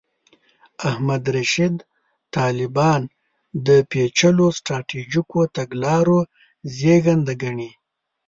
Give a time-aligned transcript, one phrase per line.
[0.89, 1.75] احمد رشید
[2.35, 3.01] طالبان
[3.67, 6.19] د پېچلو سټراټیژیکو تګلارو
[6.77, 7.71] زېږنده ګڼي.